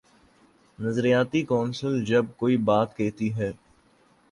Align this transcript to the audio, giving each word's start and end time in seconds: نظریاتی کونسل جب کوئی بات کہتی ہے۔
نظریاتی 0.79 1.41
کونسل 1.43 2.03
جب 2.05 2.25
کوئی 2.37 2.57
بات 2.63 2.95
کہتی 2.97 3.33
ہے۔ 3.35 3.51